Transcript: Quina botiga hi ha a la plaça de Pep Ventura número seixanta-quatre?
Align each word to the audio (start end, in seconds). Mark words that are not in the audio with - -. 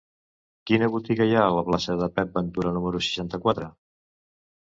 Quina 0.69 0.87
botiga 0.93 1.27
hi 1.29 1.35
ha 1.39 1.43
a 1.49 1.51
la 1.55 1.63
plaça 1.67 1.97
de 1.99 2.07
Pep 2.15 2.31
Ventura 2.39 2.73
número 2.79 3.03
seixanta-quatre? 3.09 3.69